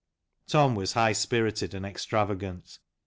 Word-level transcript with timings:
Tom 0.47 0.73
was 0.73 0.93
high 0.93 1.11
spirited 1.13 1.75
and 1.75 1.85
extravagant. 1.85 2.79